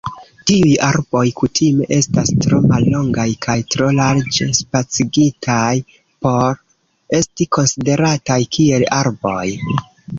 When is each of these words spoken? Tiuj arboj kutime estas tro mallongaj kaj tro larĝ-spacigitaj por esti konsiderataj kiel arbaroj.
Tiuj 0.51 0.69
arboj 0.85 1.25
kutime 1.41 1.85
estas 1.97 2.31
tro 2.45 2.61
mallongaj 2.71 3.27
kaj 3.47 3.57
tro 3.75 3.91
larĝ-spacigitaj 3.99 5.71
por 6.27 6.61
esti 7.23 7.53
konsiderataj 7.59 8.45
kiel 8.59 8.91
arbaroj. 9.03 9.49